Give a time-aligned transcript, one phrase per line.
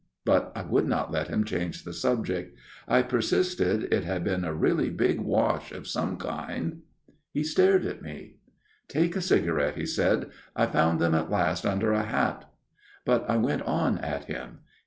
[0.31, 2.57] "But I would not let him change the subject.
[2.87, 6.37] I persisted it had been a really big wash of some kind.
[6.47, 8.37] 60 A MIRROR OF SHALOTT" He stared at me.
[8.97, 12.51] "'Take a cigarette/ he said,' I found them at last under a hat/"
[13.05, 14.61] But I went on at him.